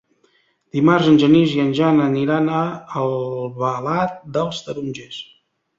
[0.77, 2.65] Dimarts en Genís i en Jan aniran a
[3.05, 5.25] Albalat dels Tarongers.